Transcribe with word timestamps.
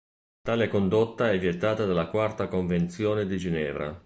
Tale 0.41 0.67
condotta 0.67 1.29
è 1.31 1.37
vietata 1.37 1.85
dalla 1.85 2.07
quarta 2.07 2.47
convenzione 2.47 3.27
di 3.27 3.37
Ginevra. 3.37 3.95